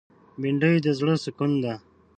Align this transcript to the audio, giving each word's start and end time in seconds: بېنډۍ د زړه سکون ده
بېنډۍ 0.41 0.75
د 0.85 0.87
زړه 0.99 1.15
سکون 1.23 1.51
ده 1.63 1.73